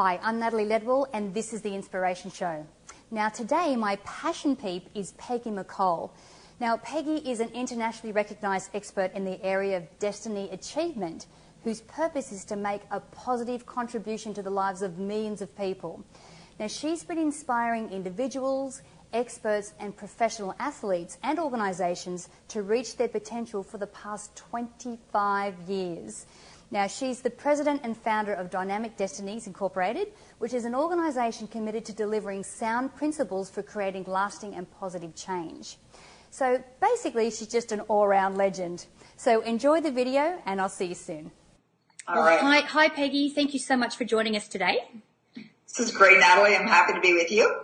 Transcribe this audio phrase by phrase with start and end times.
[0.00, 2.64] Hi, I'm Natalie Ledwell, and this is The Inspiration Show.
[3.10, 6.10] Now, today, my passion peep is Peggy McColl.
[6.60, 11.26] Now, Peggy is an internationally recognised expert in the area of destiny achievement,
[11.64, 16.04] whose purpose is to make a positive contribution to the lives of millions of people.
[16.60, 23.64] Now, she's been inspiring individuals, experts, and professional athletes and organisations to reach their potential
[23.64, 26.26] for the past 25 years.
[26.70, 31.84] Now, she's the president and founder of Dynamic Destinies Incorporated, which is an organisation committed
[31.86, 35.78] to delivering sound principles for creating lasting and positive change.
[36.30, 38.84] So basically, she's just an all round legend.
[39.16, 41.30] So enjoy the video, and I'll see you soon.
[42.06, 42.40] All right.
[42.40, 43.30] Hi, hi, Peggy.
[43.30, 44.78] Thank you so much for joining us today.
[45.34, 46.54] This is great, Natalie.
[46.54, 47.62] I'm happy to be with you.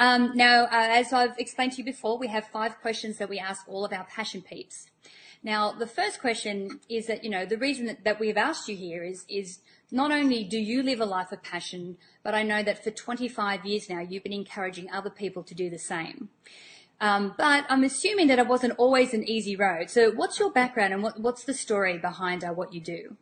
[0.00, 3.38] Um, now, uh, as I've explained to you before, we have five questions that we
[3.38, 4.86] ask all of our passion peeps.
[5.42, 8.76] Now, the first question is that, you know, the reason that, that we've asked you
[8.76, 9.60] here is, is
[9.90, 13.64] not only do you live a life of passion, but I know that for 25
[13.64, 16.28] years now, you've been encouraging other people to do the same.
[17.00, 19.88] Um, but I'm assuming that it wasn't always an easy road.
[19.88, 23.16] So what's your background and what, what's the story behind uh, what you do?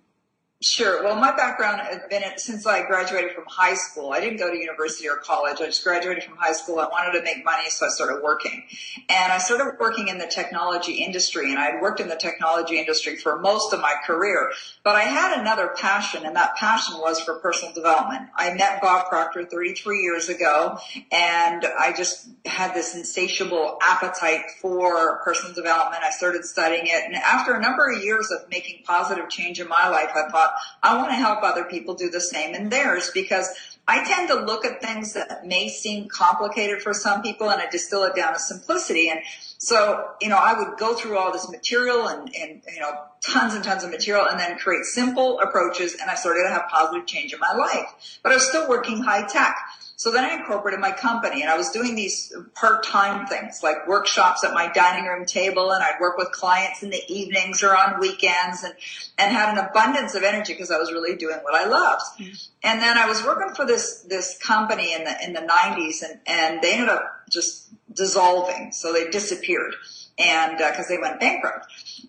[0.61, 1.05] Sure.
[1.05, 4.11] Well, my background has been since I graduated from high school.
[4.11, 5.61] I didn't go to university or college.
[5.61, 6.81] I just graduated from high school.
[6.81, 8.65] I wanted to make money, so I started working.
[9.09, 12.77] And I started working in the technology industry, and I had worked in the technology
[12.77, 14.51] industry for most of my career.
[14.83, 18.23] But I had another passion, and that passion was for personal development.
[18.35, 20.77] I met Bob Proctor 33 years ago,
[21.13, 26.03] and I just had this insatiable appetite for personal development.
[26.03, 29.69] I started studying it, and after a number of years of making positive change in
[29.69, 30.48] my life, I thought,
[30.83, 33.49] I want to help other people do the same in theirs because
[33.87, 37.71] I tend to look at things that may seem complicated for some people and I
[37.71, 39.09] distill it down to simplicity.
[39.09, 39.21] And
[39.57, 43.55] so, you know, I would go through all this material and, and, you know, tons
[43.55, 47.07] and tons of material and then create simple approaches and I started to have positive
[47.07, 48.19] change in my life.
[48.23, 49.57] But I was still working high tech.
[49.99, 54.45] So then I incorporated my company and I was doing these part-time things like workshops
[54.45, 57.99] at my dining room table and I'd work with clients in the evenings or on
[57.99, 58.73] weekends and,
[59.19, 62.05] and had an abundance of energy because I was really doing what I loved.
[62.21, 62.49] Mm.
[62.63, 66.21] And then I was working for this, this company in the, in the nineties and,
[66.29, 68.71] and they ended up just dissolving.
[68.71, 69.75] So they disappeared
[70.19, 71.67] and because uh, they went bankrupt.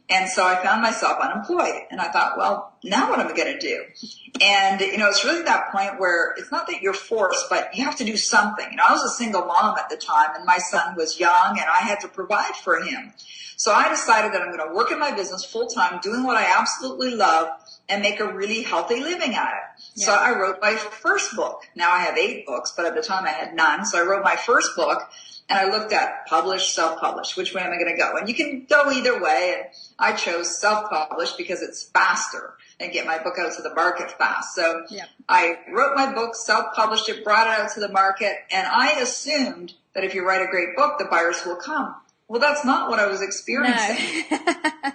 [0.09, 3.53] And so I found myself unemployed and I thought, well, now what am I going
[3.53, 3.83] to do?
[4.41, 7.83] And, you know, it's really that point where it's not that you're forced, but you
[7.83, 8.65] have to do something.
[8.71, 11.59] You know, I was a single mom at the time and my son was young
[11.59, 13.13] and I had to provide for him.
[13.57, 16.37] So I decided that I'm going to work in my business full time, doing what
[16.37, 17.49] I absolutely love
[17.89, 19.83] and make a really healthy living at it.
[19.95, 20.05] Yeah.
[20.05, 21.63] So I wrote my first book.
[21.75, 23.85] Now I have eight books, but at the time I had none.
[23.85, 25.01] So I wrote my first book
[25.49, 27.35] and I looked at published, self-published.
[27.35, 28.17] Which way am I going to go?
[28.17, 29.55] And you can go either way.
[29.57, 29.67] And
[29.97, 34.55] I chose self-published because it's faster and get my book out to the market fast.
[34.55, 35.05] So yeah.
[35.27, 39.73] I wrote my book, self-published it, brought it out to the market, and I assumed
[39.95, 41.95] that if you write a great book, the buyers will come.
[42.27, 44.23] Well, that's not what I was experiencing.
[44.31, 44.37] No.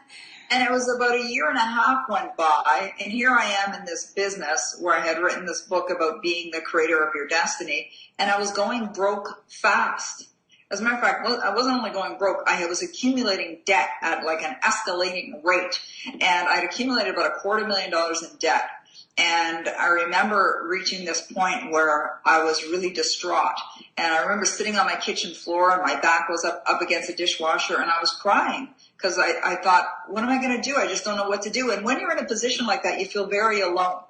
[0.50, 3.74] and it was about a year and a half went by, and here I am
[3.74, 7.26] in this business where I had written this book about being the creator of your
[7.26, 10.28] destiny, and I was going broke fast.
[10.70, 14.24] As a matter of fact, I wasn't only going broke, I was accumulating debt at
[14.24, 15.80] like an escalating rate.
[16.06, 18.68] And I'd accumulated about a quarter million dollars in debt.
[19.16, 23.54] And I remember reaching this point where I was really distraught.
[23.96, 27.08] And I remember sitting on my kitchen floor and my back was up, up against
[27.10, 30.68] a dishwasher and I was crying because I, I thought, what am I going to
[30.68, 30.76] do?
[30.76, 31.70] I just don't know what to do.
[31.70, 34.00] And when you're in a position like that, you feel very alone.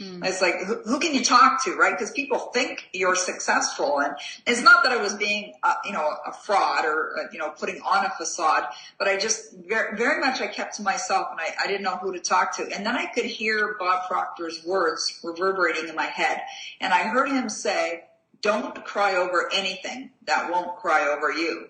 [0.00, 0.24] Mm.
[0.24, 1.92] It's like, who, who, can you talk to, right?
[1.92, 4.00] Because people think you're successful.
[4.00, 4.14] And
[4.46, 7.50] it's not that I was being, uh, you know, a fraud or, uh, you know,
[7.50, 8.64] putting on a facade,
[8.98, 11.96] but I just very, very much I kept to myself and I, I didn't know
[11.96, 12.62] who to talk to.
[12.62, 16.40] And then I could hear Bob Proctor's words reverberating in my head.
[16.80, 18.04] And I heard him say,
[18.40, 21.68] don't cry over anything that won't cry over you.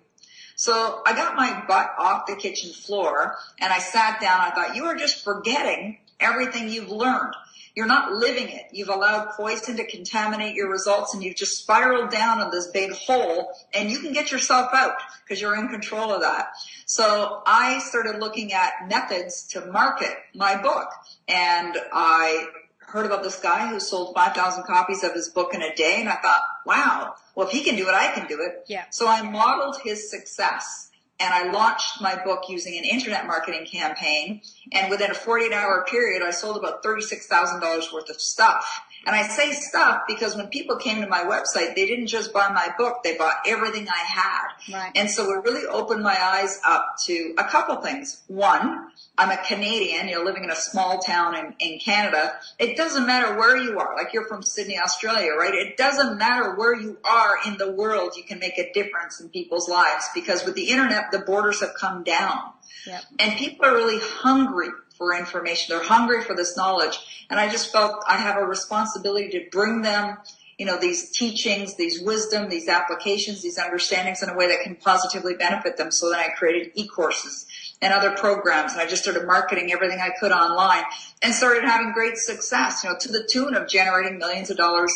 [0.55, 4.41] So I got my butt off the kitchen floor and I sat down.
[4.41, 7.35] I thought, you are just forgetting everything you've learned.
[7.75, 8.67] You're not living it.
[8.73, 12.93] You've allowed poison to contaminate your results and you've just spiraled down in this big
[12.93, 16.49] hole and you can get yourself out because you're in control of that.
[16.85, 20.89] So I started looking at methods to market my book
[21.29, 22.47] and I
[22.79, 25.97] heard about this guy who sold 5,000 copies of his book in a day.
[25.99, 28.65] And I thought, wow, well, if he can do it, I can do it.
[28.69, 28.85] Yeah.
[28.91, 30.91] So I modeled his success
[31.23, 34.43] and I launched my book using an internet marketing campaign.
[34.73, 38.67] And within a 48 hour period, I sold about $36,000 worth of stuff.
[39.07, 42.49] And I say stuff because when people came to my website, they didn't just buy
[42.49, 44.49] my book, they bought everything I had.
[44.73, 44.93] Right.
[44.95, 48.23] And so it really opened my eyes up to a couple things.
[48.29, 48.89] One,
[49.19, 52.35] I'm a Canadian, you know, living in a small town in, in Canada.
[52.59, 55.55] It doesn't matter where you are, like you're from Sydney, Australia, right?
[55.55, 59.29] It doesn't matter where you are in the world, you can make a difference in
[59.29, 62.39] people's lives because with the internet, the borders have come down.
[62.87, 63.05] Yep.
[63.19, 64.69] And people are really hungry
[65.03, 65.75] for information.
[65.77, 66.99] They're hungry for this knowledge.
[67.29, 70.17] And I just felt I have a responsibility to bring them,
[70.59, 74.77] you know, these teachings, these wisdom, these applications, these understandings in a way that can
[74.77, 75.91] positively benefit them.
[75.91, 77.47] So then I created e-courses
[77.81, 80.85] and other programs and I just started marketing everything I could online
[81.21, 84.93] and started having great success, you know, to the tune of generating millions of dollars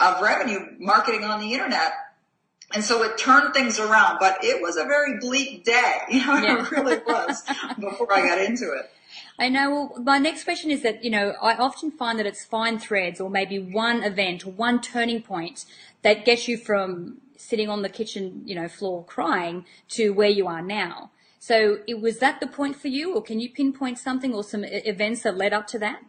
[0.00, 1.92] of revenue marketing on the internet.
[2.74, 5.94] And so it turned things around, but it was a very bleak day.
[6.10, 6.60] You know, Yeah.
[6.62, 7.42] it really was
[7.78, 8.90] before I got into it.
[9.38, 9.92] I know.
[9.94, 13.20] Well, my next question is that, you know, I often find that it's fine threads
[13.20, 15.64] or maybe one event or one turning point
[16.02, 20.48] that gets you from sitting on the kitchen, you know, floor crying to where you
[20.48, 21.12] are now.
[21.38, 24.64] So it, was that the point for you or can you pinpoint something or some
[24.64, 26.02] events that led up to that?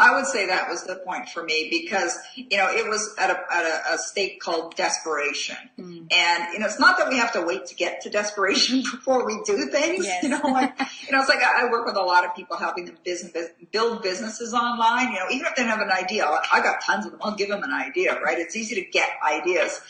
[0.00, 3.30] I would say that was the point for me because, you know, it was at
[3.30, 5.56] a, at a, a state called desperation.
[5.78, 6.10] Mm.
[6.10, 9.26] And, you know, it's not that we have to wait to get to desperation before
[9.26, 10.06] we do things.
[10.06, 10.22] Yes.
[10.22, 10.76] You know, like,
[11.06, 13.48] you know, it's like I I work with a lot of people helping them business,
[13.70, 15.12] build businesses online.
[15.12, 17.20] You know, even if they don't have an idea, I got tons of them.
[17.22, 18.38] I'll give them an idea, right?
[18.38, 19.80] It's easy to get ideas.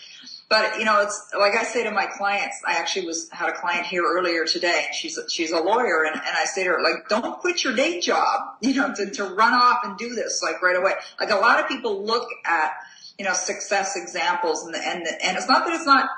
[0.51, 2.61] But you know, it's like I say to my clients.
[2.67, 4.87] I actually was had a client here earlier today.
[4.93, 7.75] She's a, she's a lawyer, and, and I say to her, like, don't quit your
[7.77, 10.95] day job, you know, to, to run off and do this like right away.
[11.21, 12.73] Like a lot of people look at
[13.17, 16.11] you know success examples, and the, and the, and it's not that it's not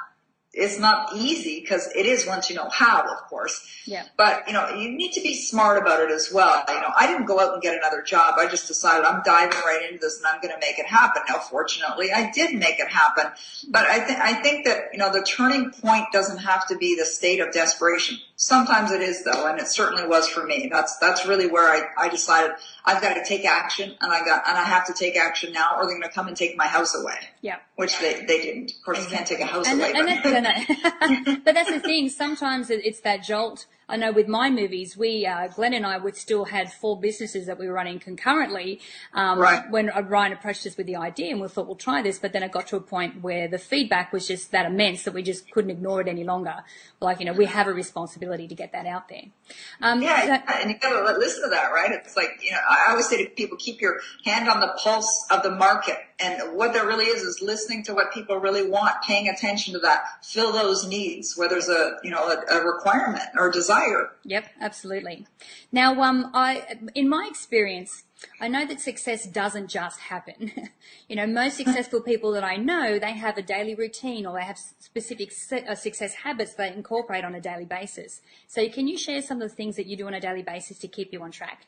[0.55, 3.67] it's not easy because it is once you know how, of course.
[3.87, 4.05] Yeah.
[4.19, 6.63] But you know, you need to be smart about it as well.
[6.69, 8.35] You know, I didn't go out and get another job.
[8.39, 11.23] I just decided I'm diving right into this and I'm going to make it happen.
[11.29, 13.33] Now, fortunately, I did make it happen.
[13.71, 16.97] But I think I think that you know the turning point doesn't have to be
[16.97, 18.19] the state of desperation.
[18.37, 20.69] Sometimes it is though, and it certainly was for me.
[20.71, 22.53] That's that's really where I I decided
[22.85, 25.77] I've got to take action, and I got and I have to take action now,
[25.77, 27.19] or they're going to come and take my house away.
[27.41, 27.57] Yeah.
[27.77, 28.73] Which they they didn't.
[28.73, 29.93] Of course, you can't take a house And, away.
[29.93, 32.09] and but- that's, but that's the thing.
[32.09, 33.67] Sometimes it- it's that jolt.
[33.89, 37.47] I know with mind movies, we, uh, Glen and I would still had four businesses
[37.47, 38.81] that we were running concurrently.
[39.13, 39.69] Um, Right.
[39.71, 42.33] when uh, Ryan approached us with the idea and we thought, we'll try this, but
[42.33, 45.23] then it got to a point where the feedback was just that immense that we
[45.23, 46.55] just couldn't ignore it any longer.
[47.01, 49.25] Like, you know, we have a responsibility to get that out there.
[49.81, 51.91] Um, Yeah, so- and you gotta listen to that, right?
[51.93, 55.27] It's like, you know, I always say to people, keep your hand on the pulse
[55.31, 55.99] of the market.
[56.21, 59.81] And what that really is, is listening to what people really want, paying attention to
[59.81, 63.72] that, fill those needs where there's a, you know, a, a requirement or desire.
[64.25, 65.27] Yep, absolutely.
[65.71, 68.05] Now, um, I, in my experience,
[68.41, 70.53] I know that success doesn't just happen.
[71.09, 74.45] you know, most successful people that I know, they have a daily routine or they
[74.45, 75.33] have specific
[75.69, 78.21] uh, success habits they incorporate on a daily basis.
[78.47, 80.79] So can you share some of the things that you do on a daily basis
[80.79, 81.67] to keep you on track?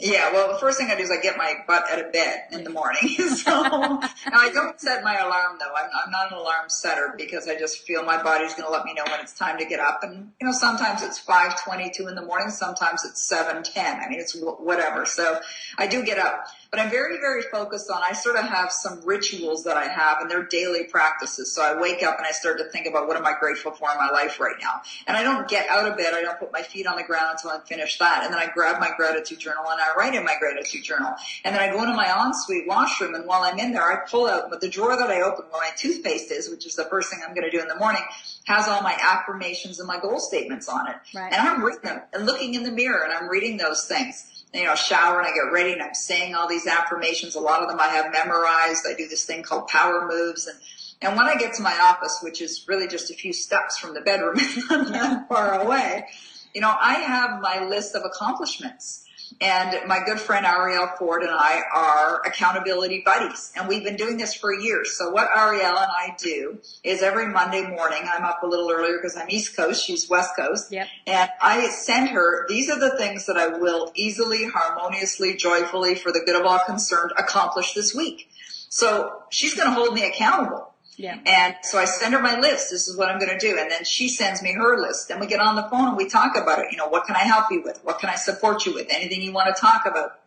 [0.00, 2.44] Yeah, well, the first thing I do is I get my butt out of bed
[2.52, 3.08] in the morning.
[3.18, 4.00] so now
[4.32, 5.74] I don't set my alarm though.
[5.74, 8.84] I'm, I'm not an alarm setter because I just feel my body's going to let
[8.84, 10.04] me know when it's time to get up.
[10.04, 13.76] And you know, sometimes it's 5:22 in the morning, sometimes it's 7:10.
[13.76, 15.04] I mean, it's wh- whatever.
[15.04, 15.40] So
[15.78, 18.02] I do get up, but I'm very, very focused on.
[18.06, 21.50] I sort of have some rituals that I have, and they're daily practices.
[21.54, 23.90] So I wake up and I start to think about what am I grateful for
[23.90, 24.82] in my life right now.
[25.06, 26.12] And I don't get out of bed.
[26.12, 28.22] I don't put my feet on the ground until I'm finished that.
[28.24, 31.14] And then I grab my gratitude journal and I write in my gratitude journal.
[31.44, 33.14] And then I go into my ensuite washroom.
[33.14, 35.62] And while I'm in there, I pull out but the drawer that I open where
[35.62, 38.02] my toothpaste is, which is the first thing I'm going to do in the morning,
[38.44, 40.96] has all my affirmations and my goal statements on it.
[41.14, 41.32] Right.
[41.32, 44.37] And I'm reading them and looking in the mirror and I'm reading those things.
[44.54, 47.34] You know, shower and I get ready and I'm saying all these affirmations.
[47.34, 48.86] A lot of them I have memorized.
[48.88, 50.58] I do this thing called power moves and
[51.00, 53.94] and when I get to my office, which is really just a few steps from
[53.94, 56.06] the bedroom, it's not far away,
[56.54, 59.04] you know, I have my list of accomplishments.
[59.40, 63.52] And my good friend Arielle Ford and I are accountability buddies.
[63.54, 64.96] And we've been doing this for years.
[64.98, 68.96] So what Ariel and I do is every Monday morning, I'm up a little earlier
[68.96, 70.72] because I'm East Coast, she's West Coast.
[70.72, 70.88] Yep.
[71.06, 76.10] And I send her, these are the things that I will easily, harmoniously, joyfully, for
[76.10, 78.28] the good of all concerned, accomplish this week.
[78.70, 80.67] So she's going to hold me accountable.
[80.98, 81.16] Yeah.
[81.24, 82.72] And so I send her my list.
[82.72, 83.56] This is what I'm going to do.
[83.56, 85.08] And then she sends me her list.
[85.08, 86.66] Then we get on the phone and we talk about it.
[86.72, 87.78] You know, what can I help you with?
[87.84, 88.88] What can I support you with?
[88.90, 90.18] Anything you want to talk about?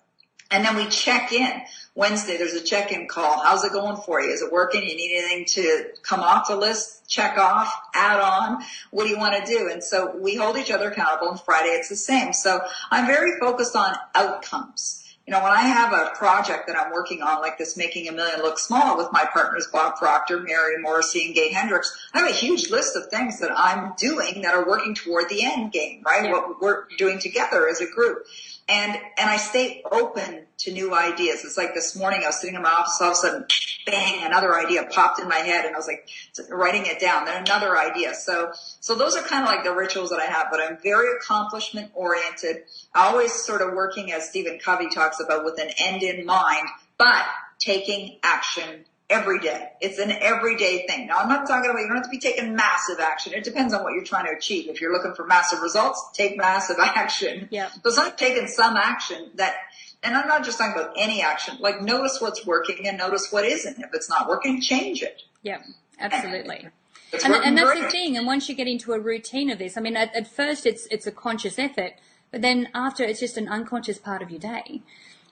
[0.50, 1.62] And then we check in.
[1.94, 3.42] Wednesday, there's a check-in call.
[3.44, 4.32] How's it going for you?
[4.32, 4.82] Is it working?
[4.82, 8.64] You need anything to come off the list, check off, add on?
[8.92, 9.70] What do you want to do?
[9.70, 12.32] And so we hold each other accountable and Friday it's the same.
[12.32, 12.62] So
[12.92, 15.04] I'm very focused on outcomes.
[15.28, 18.12] You know, when I have a project that I'm working on, like this Making a
[18.12, 22.30] Million Look Small with my partners, Bob Proctor, Mary Morrissey, and Gay Hendricks, I have
[22.30, 26.02] a huge list of things that I'm doing that are working toward the end game,
[26.04, 26.26] right?
[26.26, 26.32] Yeah.
[26.32, 28.26] What we're doing together as a group
[28.72, 31.44] and and I stay open to new ideas.
[31.44, 33.46] It's like this morning I was sitting in my office, all of a sudden,
[33.86, 36.08] bang, another idea popped in my head, and I was like
[36.50, 37.26] writing it down.
[37.26, 38.14] Then another idea.
[38.14, 40.48] So so those are kind of like the rituals that I have.
[40.50, 42.64] But I'm very accomplishment oriented.
[42.96, 47.26] Always sort of working as Stephen Covey talks about with an end in mind, but
[47.60, 49.70] taking action every day.
[49.82, 51.08] It's an everyday thing.
[51.08, 53.34] Now I'm not talking about you don't have to be taking massive action.
[53.34, 54.70] It depends on what you're trying to achieve.
[54.70, 57.48] If you're looking for massive results, take massive action.
[57.52, 57.70] Yeah.
[57.84, 59.56] But it's like taking some action that
[60.04, 61.58] and I'm not just talking about any action.
[61.60, 63.80] Like notice what's working and notice what isn't.
[63.80, 65.22] If it's not working, change it.
[65.44, 65.62] Yeah,
[66.00, 66.70] absolutely.
[67.14, 67.84] And, and, that's great.
[67.84, 68.18] the thing.
[68.18, 70.88] And once you get into a routine of this, I mean, at, at first it's
[70.90, 71.94] it's a conscious effort,
[72.32, 74.82] but then after it's just an unconscious part of your day.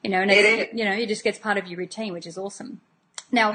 [0.03, 2.27] You know, and it, it you know, it just gets part of your routine, which
[2.27, 2.81] is awesome.
[3.31, 3.51] Now,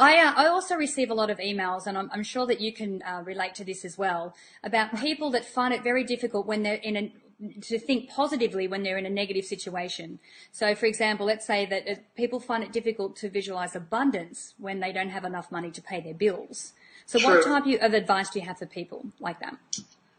[0.00, 2.72] I, uh, I also receive a lot of emails, and I'm, I'm sure that you
[2.72, 4.34] can uh, relate to this as well,
[4.64, 7.12] about people that find it very difficult when they're in a
[7.60, 10.18] to think positively when they're in a negative situation.
[10.52, 14.80] So, for example, let's say that uh, people find it difficult to visualize abundance when
[14.80, 16.72] they don't have enough money to pay their bills.
[17.04, 17.28] So, True.
[17.28, 19.58] what type of advice do you have for people like that?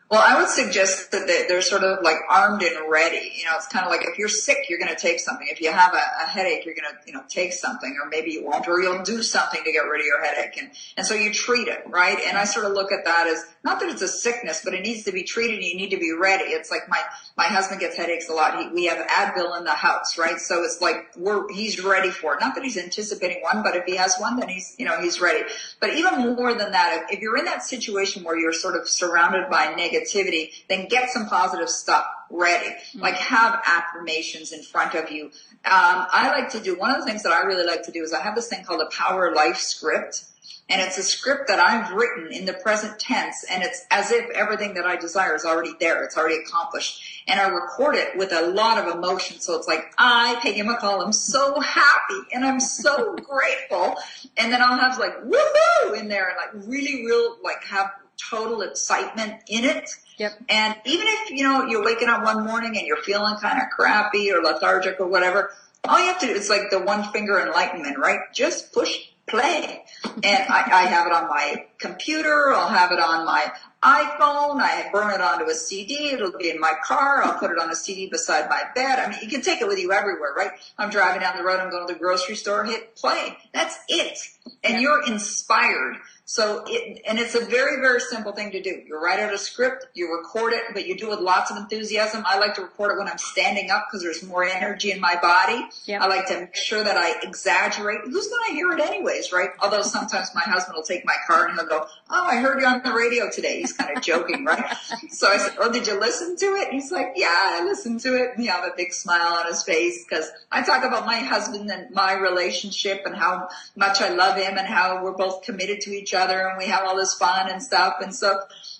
[0.09, 3.33] Well, I would suggest that they're sort of like armed and ready.
[3.35, 5.45] You know, it's kind of like if you're sick, you're going to take something.
[5.51, 8.31] If you have a, a headache, you're going to, you know, take something, or maybe
[8.31, 10.57] you won't, or you'll do something to get rid of your headache.
[10.57, 12.19] And, and so you treat it, right?
[12.25, 14.81] And I sort of look at that as not that it's a sickness, but it
[14.81, 16.45] needs to be treated you need to be ready.
[16.45, 17.01] It's like my,
[17.35, 18.57] my husband gets headaches a lot.
[18.57, 20.39] He, we have Advil in the house, right?
[20.39, 22.39] So it's like we're, he's ready for it.
[22.39, 25.19] Not that he's anticipating one, but if he has one, then he's, you know, he's
[25.19, 25.43] ready.
[25.81, 28.87] But even more than that, if, if you're in that situation where you're sort of
[28.87, 32.69] surrounded by negativity, then get some positive stuff ready.
[32.69, 33.01] Mm-hmm.
[33.01, 35.25] Like have affirmations in front of you.
[35.25, 35.31] Um,
[35.65, 38.13] I like to do, one of the things that I really like to do is
[38.13, 40.23] I have this thing called a power life script.
[40.69, 44.29] And it's a script that I've written in the present tense and it's as if
[44.31, 46.03] everything that I desire is already there.
[46.03, 47.23] It's already accomplished.
[47.27, 49.39] And I record it with a lot of emotion.
[49.39, 53.95] So it's like, I, Peggy McColl, I'm so happy and I'm so grateful.
[54.35, 58.61] And then I'll have like, woohoo in there and like really real, like have total
[58.61, 59.89] excitement in it.
[60.17, 60.33] Yep.
[60.49, 63.69] And even if, you know, you're waking up one morning and you're feeling kind of
[63.69, 65.51] crappy or lethargic or whatever,
[65.87, 68.19] all you have to do is like the one finger enlightenment, right?
[68.33, 69.83] Just push play.
[70.03, 72.51] And I, I have it on my computer.
[72.53, 73.51] I'll have it on my
[73.83, 74.59] iPhone.
[74.61, 76.09] I burn it onto a CD.
[76.09, 77.23] It'll be in my car.
[77.23, 78.99] I'll put it on a CD beside my bed.
[78.99, 80.51] I mean, you can take it with you everywhere, right?
[80.77, 81.59] I'm driving down the road.
[81.59, 82.63] I'm going to the grocery store.
[82.63, 83.37] Hit play.
[83.53, 84.17] That's it.
[84.63, 85.97] And you're inspired
[86.29, 88.81] so it, and it's a very, very simple thing to do.
[88.85, 91.55] You write out a script, you record it, but you do it with lots of
[91.55, 92.21] enthusiasm.
[92.27, 95.15] I like to record it when I'm standing up because there's more energy in my
[95.21, 95.65] body.
[95.85, 96.01] Yep.
[96.01, 97.99] I like to make sure that I exaggerate.
[98.03, 99.51] Who's going to hear it anyways, right?
[99.61, 102.67] Although sometimes my husband will take my card and he'll go, Oh, I heard you
[102.67, 103.61] on the radio today.
[103.61, 104.75] He's kind of joking, right?
[105.09, 106.73] So I said, Oh, did you listen to it?
[106.73, 108.31] he's like, Yeah, I listened to it.
[108.31, 111.71] And he have a big smile on his face because I talk about my husband
[111.71, 115.91] and my relationship and how much I love him and how we're both committed to
[115.91, 117.95] each other other and we have all this fun and stuff.
[118.01, 118.39] And so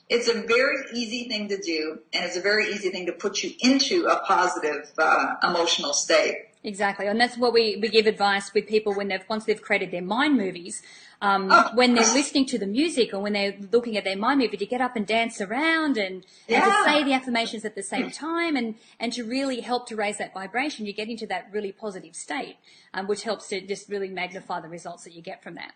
[0.09, 3.43] it's a very easy thing to do and it's a very easy thing to put
[3.43, 6.47] you into a positive uh, emotional state.
[6.63, 7.07] Exactly.
[7.07, 10.01] And that's what we, we give advice with people when they've, once they've created their
[10.01, 10.81] mind movies,
[11.21, 11.71] um, oh.
[11.73, 14.65] when they're listening to the music or when they're looking at their mind movie to
[14.65, 16.63] get up and dance around and, yeah.
[16.63, 19.95] and to say the affirmations at the same time and, and to really help to
[19.95, 22.57] raise that vibration, you get into that really positive state,
[22.93, 25.73] um, which helps to just really magnify the results that you get from that.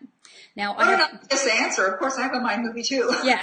[0.54, 1.86] Now, I have, this answer.
[1.86, 3.12] Of course, I have a mind movie too.
[3.24, 3.40] Yeah.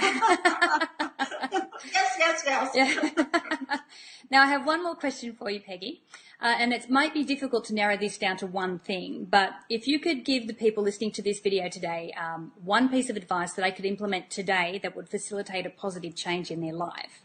[1.92, 2.70] yes, yes, yes.
[2.74, 3.78] Yeah.
[4.30, 6.02] now, I have one more question for you, Peggy.
[6.42, 9.86] Uh, and it might be difficult to narrow this down to one thing, but if
[9.86, 13.52] you could give the people listening to this video today um, one piece of advice
[13.54, 17.22] that I could implement today that would facilitate a positive change in their life,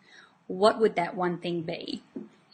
[0.47, 2.03] what would that one thing be?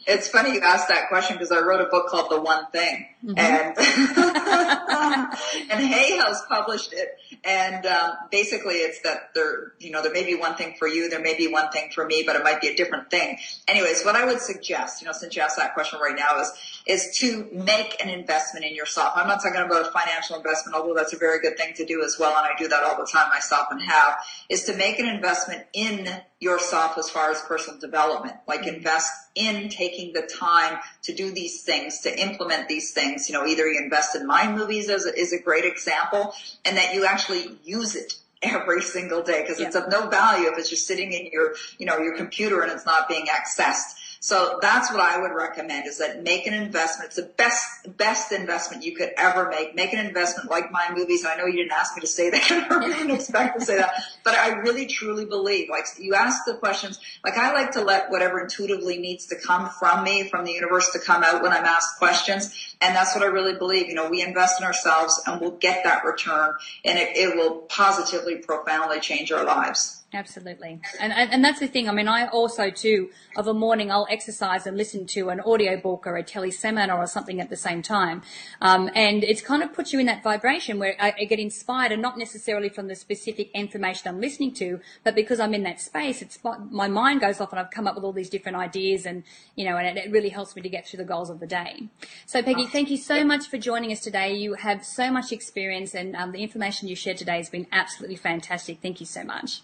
[0.06, 3.06] It's funny you asked that question because I wrote a book called The One Thing.
[3.24, 3.38] Mm-hmm.
[3.38, 3.78] and
[5.70, 7.16] and Hay House published it.
[7.44, 11.08] And um, basically, it's that there, you know, there may be one thing for you,
[11.08, 13.38] there may be one thing for me, but it might be a different thing.
[13.68, 16.52] Anyways, what I would suggest, you know, since you asked that question right now, is
[16.86, 19.12] is to make an investment in yourself.
[19.16, 22.02] I'm not talking about a financial investment, although that's a very good thing to do
[22.02, 24.16] as well, and I do that all the time myself and have.
[24.48, 26.08] Is to make an investment in
[26.42, 31.62] yourself as far as personal development, like invest in taking the time to do these
[31.62, 33.11] things, to implement these things.
[33.28, 36.76] You know, either you invest in mind movies as a, is a great example, and
[36.76, 39.66] that you actually use it every single day because yeah.
[39.66, 42.72] it's of no value if it's just sitting in your, you know, your computer and
[42.72, 43.94] it's not being accessed.
[44.22, 47.08] So that's what I would recommend is that make an investment.
[47.08, 49.74] It's the best, best investment you could ever make.
[49.74, 51.26] Make an investment like mind movies.
[51.26, 53.90] I know you didn't ask me to say that or didn't expect to say that,
[54.22, 58.12] but I really truly believe like you ask the questions, like I like to let
[58.12, 61.64] whatever intuitively needs to come from me, from the universe to come out when I'm
[61.64, 62.76] asked questions.
[62.80, 63.88] And that's what I really believe.
[63.88, 67.62] You know, we invest in ourselves and we'll get that return and it, it will
[67.62, 70.01] positively, profoundly change our lives.
[70.14, 70.78] Absolutely.
[71.00, 71.88] And, and, that's the thing.
[71.88, 75.78] I mean, I also too, of a morning, I'll exercise and listen to an audio
[75.78, 78.20] book or a tele seminar or something at the same time.
[78.60, 81.92] Um, and it's kind of puts you in that vibration where I, I, get inspired
[81.92, 85.80] and not necessarily from the specific information I'm listening to, but because I'm in that
[85.80, 86.38] space, it's
[86.70, 89.22] my mind goes off and I've come up with all these different ideas and,
[89.56, 91.46] you know, and it, it really helps me to get through the goals of the
[91.46, 91.88] day.
[92.26, 94.34] So Peggy, thank you so much for joining us today.
[94.34, 98.16] You have so much experience and um, the information you shared today has been absolutely
[98.16, 98.82] fantastic.
[98.82, 99.62] Thank you so much.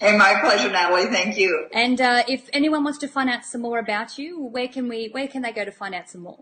[0.00, 1.08] Hey, my pleasure, Natalie.
[1.08, 1.66] Thank you.
[1.74, 5.10] And uh, if anyone wants to find out some more about you, where can we?
[5.10, 6.38] Where can they go to find out some more?